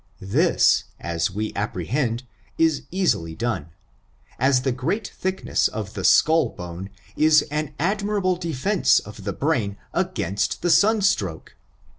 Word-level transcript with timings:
This, 0.19 0.85
as 0.99 1.29
we 1.29 1.53
apprehend, 1.55 2.23
is 2.57 2.85
eas 2.89 3.13
ily 3.13 3.35
done, 3.35 3.69
as 4.39 4.63
the 4.63 4.71
great 4.71 5.07
thickness 5.09 5.67
of 5.67 5.93
the 5.93 6.03
skull 6.03 6.49
bone 6.49 6.89
is 7.15 7.43
an 7.51 7.75
admirable 7.77 8.35
defense 8.35 8.97
of 8.97 9.25
the 9.25 9.31
brain 9.33 9.77
against 9.93 10.63
the 10.63 10.71
sun 10.71 11.01
stroke. 11.03 11.55